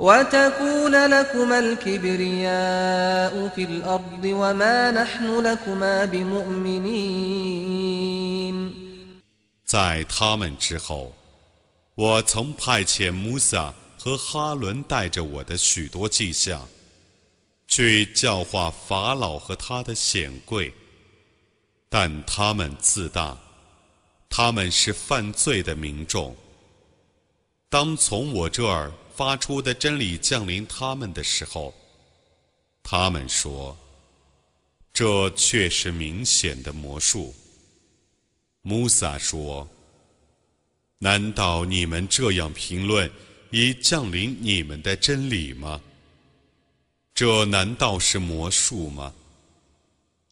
[0.00, 7.56] وتكون لكما الكبرياء في الأرض وما نحن لكما بمؤمنين
[9.64, 11.12] 在他们之后，
[11.94, 16.68] 我曾派遣穆萨和哈伦带着我的许多迹象，
[17.66, 20.72] 去教化法老和他的显贵，
[21.88, 23.36] 但他们自大，
[24.28, 26.36] 他们是犯罪的民众。
[27.68, 31.73] 当从我这儿 发出的真理降临他们的时候，
[32.83, 33.77] 他们说
[34.93, 37.33] ：“这却是明显的魔术。”
[38.63, 39.67] 穆萨说
[40.99, 43.09] ：“难道你们这样评论
[43.49, 45.81] 已降临你们的真理吗？
[47.13, 49.13] 这难道是魔术吗？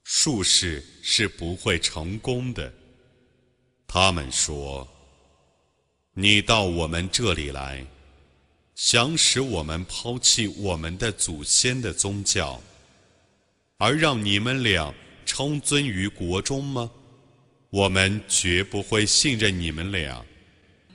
[0.04, 2.74] 术士是不会成功的。”
[3.88, 4.88] 他们说
[6.14, 7.86] ：“你到我们这里来，
[8.79, 12.61] 想使我们抛弃我们的祖先的宗教，
[13.79, 14.93] 而让你们俩
[15.25, 16.91] 称尊于国中吗？”
[17.71, 20.23] 我们绝不会信任你们俩。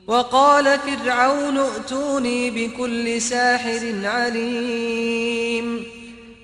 [0.07, 5.85] وقال فرعون ائتوني بكل ساحر عليم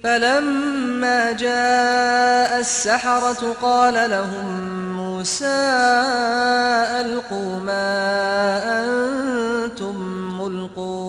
[0.03, 4.47] فلما جاء السحرة قال لهم
[4.95, 5.59] موسى
[7.01, 7.89] ألقوا ما
[8.85, 9.95] أنتم
[10.41, 11.08] ملقون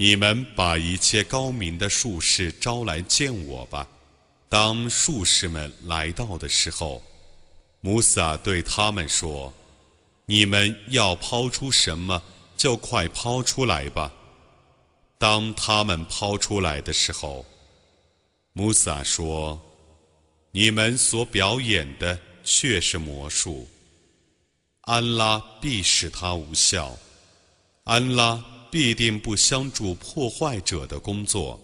[0.00, 3.86] 你们把一切高明的术士招来见我吧。”
[4.48, 7.02] 当术士们来到的时候，
[7.82, 9.52] 穆萨对他们说
[10.24, 12.22] ：“你们要抛出什么，
[12.56, 14.10] 就快抛出来吧。”
[15.20, 17.44] 当他们抛出来的时候，
[18.54, 19.60] 穆萨说
[20.50, 23.68] ：“你们所表演的却是魔术，
[24.80, 26.96] 安拉必使它无效，
[27.84, 31.59] 安拉必定不相助破坏者的工作，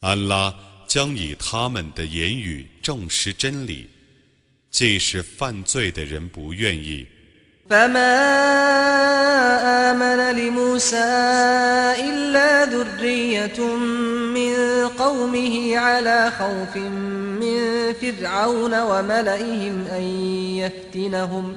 [0.00, 0.54] 安拉
[0.86, 3.88] 将以他们的言语证实真理。”
[4.70, 7.04] 即使犯罪的人不愿意。
[7.68, 8.00] فما
[9.90, 10.96] آمن لموسى
[11.98, 13.60] إلا ذرية
[14.34, 14.54] من
[14.88, 20.02] قومه على خوف من فرعون وملئهم أن
[20.58, 21.56] يفتنهم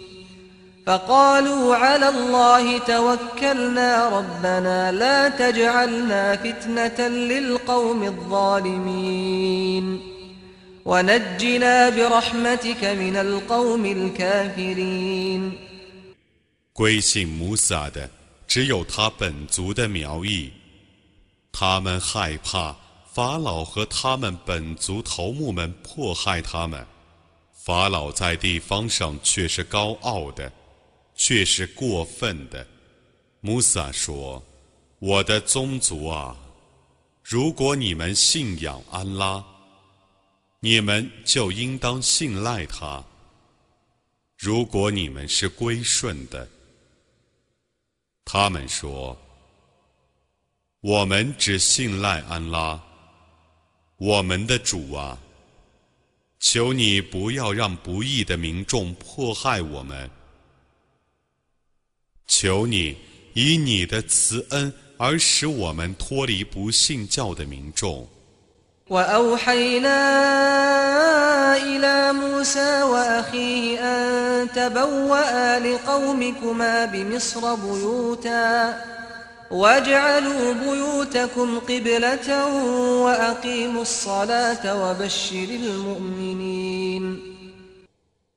[0.86, 10.00] فقالوا على الله توكلنا ربنا لا تجعلنا فتنة للقوم الظالمين
[10.84, 15.58] ونجنا برحمتك من القوم الكافرين
[16.72, 18.08] 归信穆萨的
[18.46, 20.52] 只有他本族的苗裔，
[21.50, 22.76] 他们害怕
[23.12, 26.86] 法老和他们本族头目们迫害他们。
[27.64, 30.52] 法老在地方上却是高傲的，
[31.23, 32.65] 却是过分的。
[33.41, 34.43] 穆萨说
[34.97, 36.35] ：“我的宗族啊，
[37.21, 39.45] 如果你们信仰安拉，
[40.61, 43.05] 你们就应当信赖他；
[44.35, 46.49] 如果你们是归顺的。”
[48.25, 49.15] 他们说
[50.81, 52.81] ：“我们只信赖安拉，
[53.97, 55.21] 我们的主啊！
[56.39, 60.09] 求你不要让不义的民众迫害我们，
[62.30, 62.96] 求你
[63.34, 68.06] 以你的慈恩而使我们脱离不信教的民众。”
[68.90, 69.98] وأوحينا
[71.56, 78.80] إلى موسى وأخيه أن تبوأ لقومكما بمصر بيوتا
[79.50, 82.46] واجعلوا بيوتكم قبلة
[83.02, 87.36] وأقيموا الصلاة وبشر المؤمنين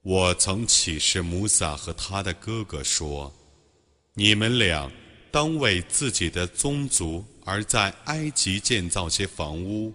[0.02, 3.32] 我曾启示穆萨和他的哥哥说：“
[4.15, 4.91] 你们俩
[5.33, 9.93] 当为自己的宗族而在埃及建造些房屋。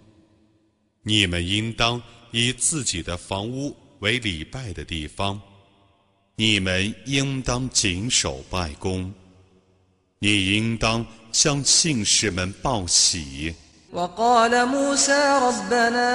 [1.03, 2.01] 你们应当
[2.31, 5.41] 以自己的房屋为礼拜的地方。
[6.35, 9.13] 你们应当谨守拜功。
[10.19, 13.55] 你应当向信士们报喜。”
[13.93, 16.09] وقال موسى ربنا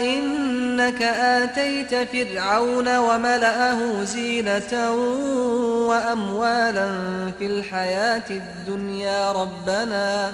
[0.00, 4.90] إنك آتيت فرعون وملأه زينة
[5.88, 6.90] وأموالا
[7.38, 10.32] في الحياة الدنيا ربنا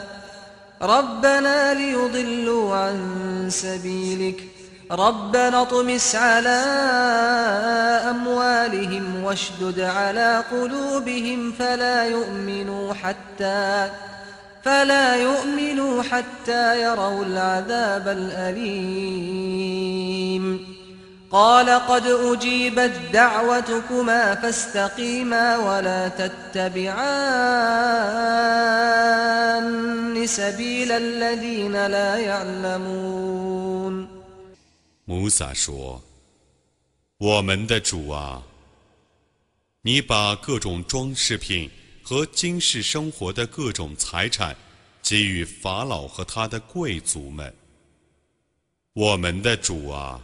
[0.83, 2.99] ربنا ليضلوا عن
[3.51, 4.45] سبيلك
[4.91, 6.63] ربنا اطمس على
[8.11, 13.91] أموالهم واشدد على قلوبهم فلا يؤمنوا حتى
[14.68, 19.54] فلا يؤمنوا حتى يروا العذاب الأليم
[21.32, 26.94] قال قد أجيبت دعوتكما فاستقيما ولا تتبعان
[30.28, 34.08] سبيل الذين لا يعلمون
[35.06, 36.02] 穆萨说：“
[37.18, 38.42] 我们的主啊，
[39.82, 41.70] 你把各种装饰品
[42.09, 44.57] 和今世生活的各种财产，
[45.03, 47.55] 给予法老和他的贵族们。
[48.95, 50.19] 我们的主啊，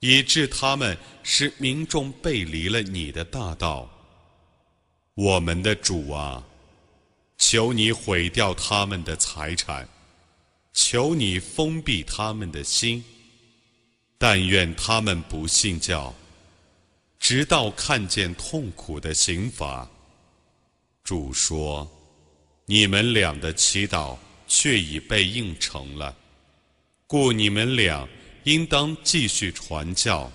[0.00, 3.88] 以致他们使民众背离了你的大道。
[5.14, 6.44] 我们的主啊，
[7.38, 9.88] 求你毁掉他们的财产，
[10.72, 13.04] 求你封闭他们的心。
[14.18, 16.12] 但愿他们不信教，
[17.20, 19.88] 直到看见痛苦的刑罚。
[21.03, 24.15] 主说：“你们俩的祈祷
[24.47, 26.15] 却已被应承了，
[27.07, 28.07] 故你们俩
[28.43, 30.31] 应当继续传教。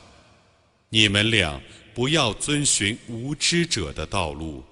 [0.89, 1.61] 你们俩
[1.95, 4.63] 不要遵循无知者的道路。”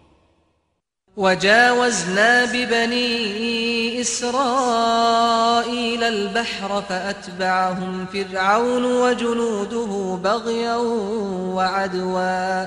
[1.17, 5.23] وجاوزنا ببني إسرائيل
[6.03, 10.77] البحر فأتبعهم فرعون وجنوده بغيا
[11.57, 12.67] وعدوا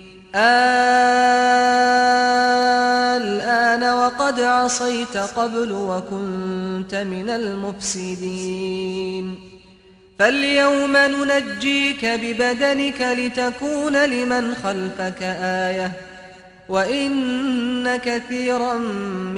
[3.16, 9.26] الآن وقد عصيت قبل وكنت من المفسدين
[10.18, 15.22] فاليوم ننجيك ببدنك لتكون لمن خلفك
[15.68, 15.92] آية
[16.68, 18.74] وإن كثيرا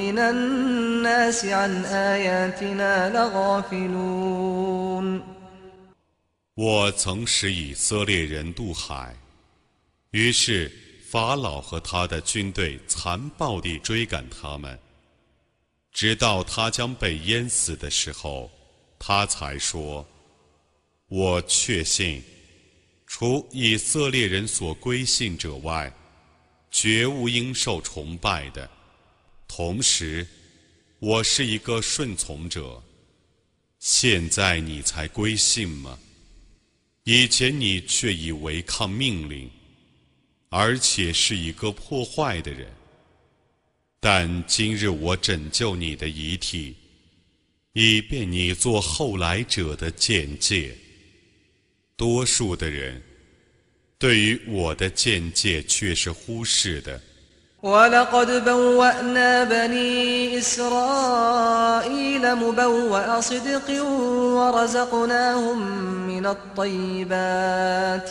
[0.01, 4.59] من الناس عن آياتنا لغافلون
[6.55, 9.15] 我曾使以色列人渡海，
[10.11, 10.73] 于是
[11.14, 14.80] 法老和他的军队残暴地追赶他们，
[15.92, 18.50] 直到他将被淹死的时候，
[18.98, 20.04] 他才说。
[21.10, 22.20] 我确信，
[23.06, 25.94] 除以色列人所归信者外，
[26.72, 28.68] 绝无应受崇拜的。
[29.48, 30.28] 同时，
[30.98, 32.82] 我是一个顺从者。
[33.78, 36.00] 现在你才归信吗？
[37.04, 39.48] 以前你却已违抗命令，
[40.53, 42.69] 而且是一个破坏的人。
[44.01, 46.77] 但今日我拯救你的遗体，
[47.73, 50.77] 以便你做后来者的见解。
[51.97, 53.03] 多数的人
[53.99, 57.01] 对于我的见解却是忽视的。
[57.63, 63.83] ولقد بوأنا بني إسرائيل مبوأ صدق
[64.39, 65.59] ورزقناهم
[66.07, 68.11] من الطيبات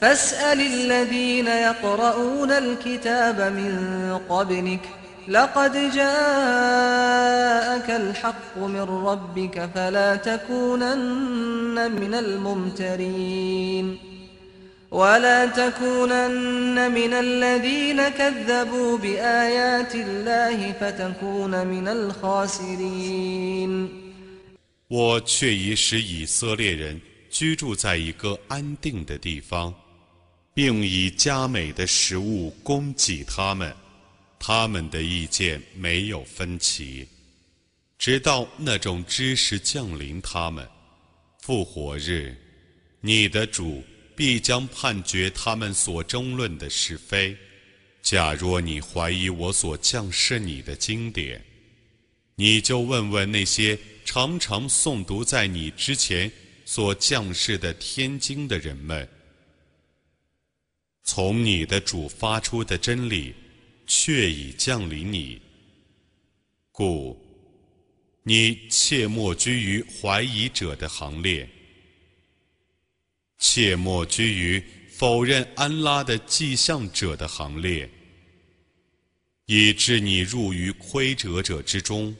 [0.00, 6.00] فاسأل الذين يقرؤون الكتاب من قبلك ۖ لقد جاءك
[7.90, 13.98] الحق من ربك فلا تكونن من الممترين
[14.90, 23.88] ولا تكونن من الذين كذبوا بآيات الله فتكون من الخاسرين
[24.88, 29.74] 我却已使以色列人居住在一个安定的地方，
[30.53, 33.75] 并以佳美的食物供给他们，
[34.39, 37.07] 他们的意见没有分歧，
[37.97, 40.67] 直到那种知识降临他们。
[41.39, 42.35] 复活日，
[42.99, 43.83] 你的主
[44.15, 47.35] 必将判决他们所争论的是非。
[48.01, 51.43] 假若你怀疑我所降示你的经典，
[52.35, 53.77] 你就问问那些。
[54.03, 56.29] 常常诵读在你之前
[56.65, 59.07] 所降世的天经的人们，
[61.02, 63.34] 从你的主发出的真理，
[63.86, 65.40] 却已降临你，
[66.72, 67.16] 故
[68.24, 71.48] 你切莫居于怀疑者的行列，
[73.38, 77.88] 切莫居于否认安拉的迹象者的行列，
[79.46, 82.14] 以致你入于亏折者之中。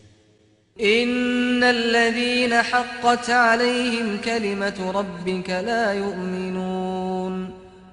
[0.78, 7.59] إن الذين حقت عليهم كلمة ربك لا يؤمنون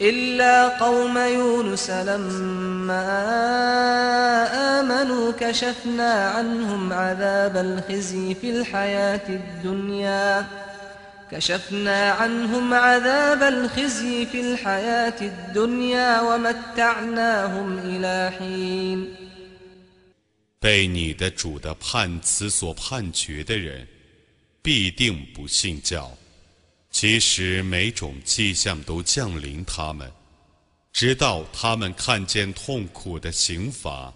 [0.00, 3.06] إلا قوم يونس لما
[4.80, 10.46] آمنوا كشفنا عنهم عذاب الخزي في الحياة الدنيا
[11.30, 19.16] كشفنا عنهم عذاب الخزي في الحياة الدنيا ومتعناهم إلى حين
[20.60, 23.86] 被你的主的判词所判决的人，
[24.62, 26.10] 必定不信教。
[26.91, 30.11] 其实每种迹象都降临他们，
[30.91, 34.13] 直到他们看见痛苦的刑罚。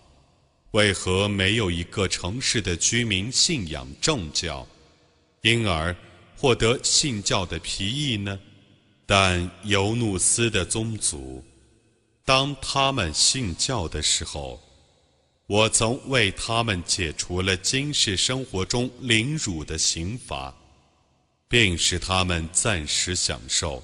[0.71, 4.67] 为何没有一个城市的居民信仰正教，
[5.41, 5.95] 因而
[6.35, 8.39] 获得信教的皮意呢？
[9.05, 11.43] 但尤努斯的宗族，
[12.25, 14.59] 当他们信教的时候，
[15.45, 20.55] 我曾为他们解除了今世生活中凌辱的刑罚。
[21.52, 23.82] 并使他们暂时享受。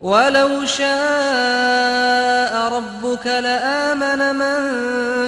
[0.00, 4.60] ولو شاء ربك لآمن من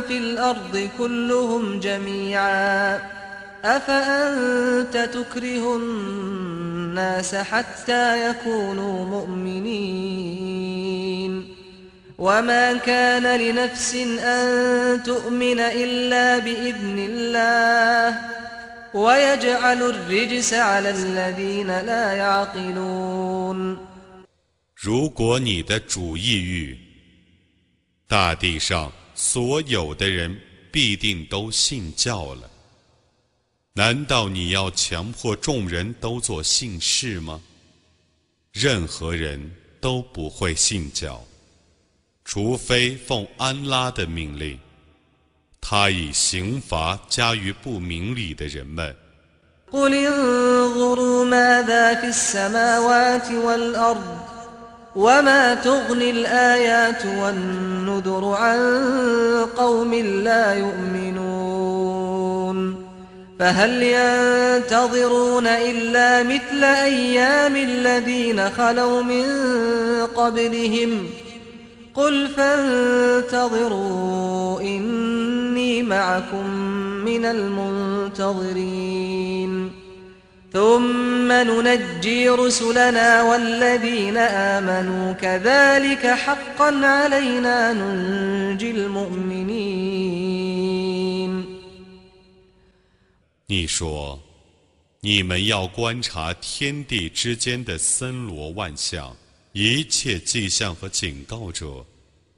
[0.02, 3.00] في الأرض كلهم جميعا
[3.64, 10.98] أفأنت تكره الناس حتى يكونوا مؤمنين
[12.18, 18.18] وما كان لنفس أن تؤمن إلا بإذن الله
[24.75, 26.77] 如果你的主意欲，
[28.07, 30.39] 大地上所有的人
[30.71, 32.47] 必定都信教了。
[33.73, 37.41] 难道你要强迫众人都做信士吗？
[38.51, 41.19] 任何人都不会信教，
[42.23, 44.59] 除非奉安拉的命令。
[45.62, 48.94] 他以刑罚加于不明理的人们。
[49.72, 54.18] قل انظروا ماذا في السماوات والأرض
[54.96, 58.58] وما تغني الآيات والنذر عن
[59.56, 61.98] قوم لا يؤمنون
[63.38, 69.26] فهل ينتظرون إلا مثل أيام الذين خلوا من
[70.06, 71.06] قبلهم
[71.94, 73.60] قل فانتظروا
[74.60, 74.78] إن
[93.50, 94.20] 你说，
[95.00, 99.16] 你们要观察天地之间的森罗万象，
[99.53, 101.83] 一切迹象和警告者，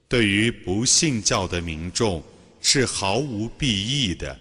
[0.08, 2.24] 对于不信教的民众。
[2.68, 4.40] 是毫无裨益的，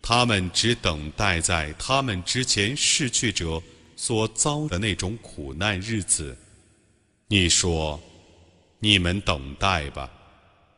[0.00, 3.60] 他们只等待在他们之前逝去者
[3.96, 6.38] 所遭的那种苦难日子。
[7.26, 8.00] 你说，
[8.78, 10.08] 你们等待吧，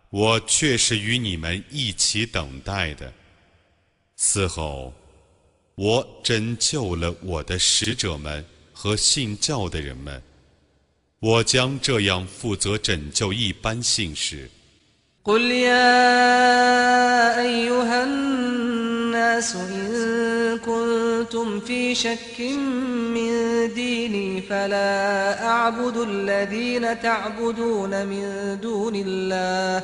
[0.08, 3.12] 我却是与你们一起等待的。
[4.16, 4.94] 此后，
[5.74, 8.42] 我拯救了我的使者们
[8.72, 10.22] 和信教的人们，
[11.19, 14.49] 我将这样负责拯救一般信士。
[15.23, 22.41] قل يا أيها الناس إن كنتم في شك
[23.13, 23.31] من
[23.73, 29.83] ديني فلا أعبد الذين تعبدون من دون الله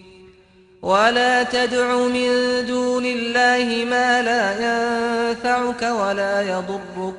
[0.82, 7.16] ولا تدع من دون الله ما لا ينفعك ولا يضرك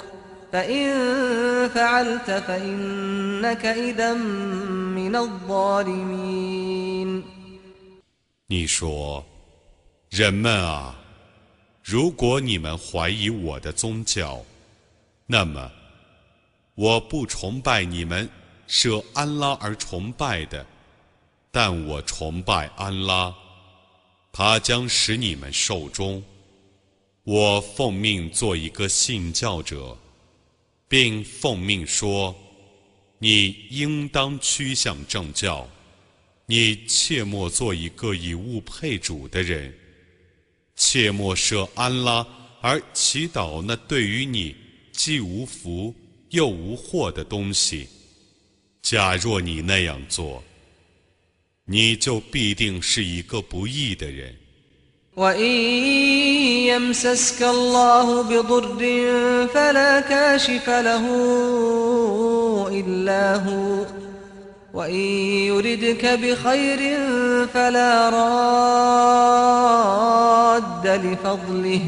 [0.51, 6.43] فإن فعلت فإنك إذا من الظالمين
[8.47, 10.95] 你说：“人们啊，
[11.83, 14.41] 如果你们怀疑我的宗教，
[15.25, 15.69] 那么
[16.75, 18.29] 我不崇拜你们
[18.67, 20.65] 舍安拉而崇拜的，
[21.51, 23.35] 但我崇拜安拉。”
[24.32, 26.22] 他将使你们寿终。
[27.22, 29.96] 我奉命做一个信教者，
[30.88, 32.34] 并奉命说：
[33.18, 35.68] 你应当趋向正教。
[36.46, 39.72] 你切莫做一个以物配主的人，
[40.74, 42.26] 切莫设安拉
[42.60, 44.54] 而祈祷那对于你
[44.90, 45.94] 既无福
[46.30, 47.88] 又无祸的东西。
[48.82, 50.42] 假若你那样做，
[51.71, 54.35] 你就必定是一个不义的人。
[55.17, 55.51] وإن
[56.69, 58.81] يمسسك الله بضر
[59.53, 61.05] فلا كاشف له
[62.71, 63.85] إلا هو
[64.73, 64.95] وإن
[65.49, 66.97] يردك بخير
[67.53, 69.67] فلا راد
[70.87, 71.81] لفضله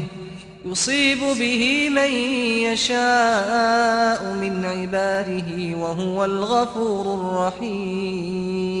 [0.66, 2.12] يصيب به من
[2.66, 8.80] يشاء من عباده وهو الغفور الرحيم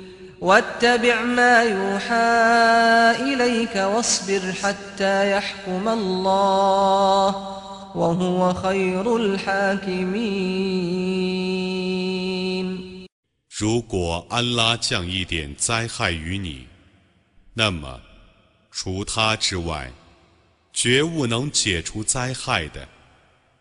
[0.40, 2.14] واتبع ما يوحى
[3.24, 7.36] إليك واصبر حتى يحكم الله
[7.96, 10.66] وهو خير الحاكمين
[13.48, 16.66] 如果安拉降一点灾害于你，
[17.54, 17.98] 那么
[18.70, 19.90] 除他之外，
[20.74, 22.86] 绝无能解除灾害的。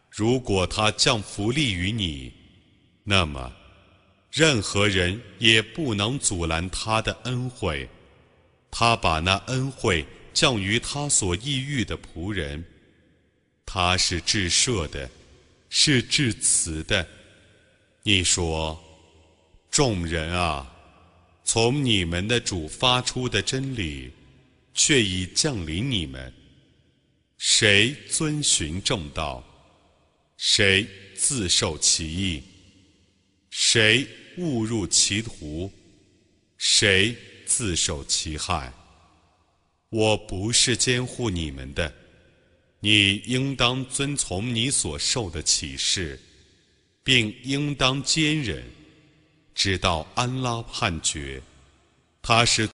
[0.10, 2.34] 如果他降福利于你，
[3.06, 3.54] 那么
[4.31, 7.89] 任何人也不能阻拦他的恩惠，
[8.71, 12.65] 他把那恩惠降于他所抑郁的仆人。
[13.67, 15.11] 他是至赦的，
[15.69, 17.07] 是至慈的。
[18.03, 18.81] 你说，
[19.71, 20.69] 众人啊，
[21.45, 24.11] 从你们的主发出的真理，
[24.75, 26.33] 却已降临你们。
[27.37, 29.45] 谁遵循正道，
[30.37, 32.43] 谁自受其益，
[33.51, 34.07] 谁？
[34.37, 35.71] 误入歧途，
[36.57, 37.17] 谁
[37.47, 38.73] 自受其害？
[39.89, 41.93] 我不是监护你们的，
[42.79, 46.21] 你应当遵从你所受的启示，
[47.03, 48.65] 并应当坚忍，
[49.55, 51.43] 直到安拉判决。
[52.23, 52.69] 他是